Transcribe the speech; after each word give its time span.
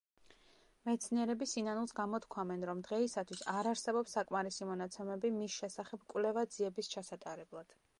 მეცნიერები 0.89 1.47
სინანულს 1.51 1.93
გამოთქვამენ, 1.99 2.65
რომ 2.71 2.81
დღეისათვის 2.89 3.45
არ 3.55 3.71
არსებობს 3.75 4.19
საკმარისი 4.21 4.71
მონაცემები 4.73 5.35
მის 5.41 5.63
შესახებ 5.63 6.13
კვლევა-ძიების 6.15 6.93
ჩასატარებლად. 6.97 7.83